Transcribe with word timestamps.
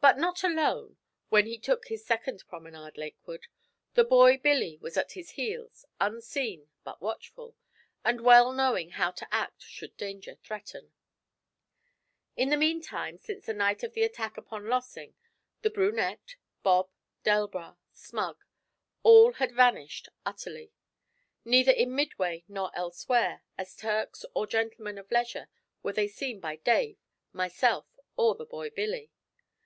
But 0.00 0.16
not 0.16 0.44
alone, 0.44 0.96
when 1.28 1.46
he 1.46 1.58
took 1.58 1.88
his 1.88 2.06
second 2.06 2.44
promenade 2.46 2.96
lake 2.96 3.16
ward. 3.26 3.48
The 3.94 4.04
boy 4.04 4.36
Billy 4.36 4.78
was 4.80 4.96
at 4.96 5.12
his 5.12 5.30
heels 5.30 5.84
unseen 6.00 6.68
but 6.84 7.02
watchful, 7.02 7.56
and 8.04 8.20
well 8.20 8.52
knowing 8.52 8.90
how 8.90 9.10
to 9.10 9.26
act 9.34 9.60
should 9.62 9.96
danger 9.96 10.36
threaten. 10.36 10.92
In 12.36 12.48
the 12.48 12.56
meantime, 12.56 13.18
since 13.18 13.46
the 13.46 13.52
night 13.52 13.82
of 13.82 13.94
the 13.94 14.04
attack 14.04 14.36
upon 14.36 14.68
Lossing, 14.68 15.16
the 15.62 15.68
brunette, 15.70 16.36
Bob, 16.62 16.90
Delbras, 17.24 17.74
Smug 17.92 18.38
all 19.02 19.32
had 19.34 19.50
vanished 19.50 20.10
utterly. 20.24 20.70
Neither 21.44 21.72
in 21.72 21.92
Midway 21.96 22.44
nor 22.46 22.70
elsewhere, 22.72 23.42
as 23.58 23.74
Turks 23.74 24.24
or 24.32 24.46
gentlemen 24.46 24.96
of 24.96 25.10
leisure, 25.10 25.48
were 25.82 25.92
they 25.92 26.06
seen 26.06 26.38
by 26.38 26.54
Dave, 26.54 26.98
myself, 27.32 27.98
or 28.16 28.36
the 28.36 28.46
boy 28.46 28.70
Billy. 28.70 29.10